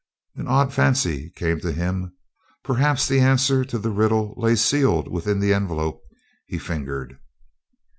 [0.33, 2.17] An odd fancy came to him:
[2.63, 6.01] perhaps the answer to the riddle lay sealed within the envelope
[6.47, 7.19] he fingered.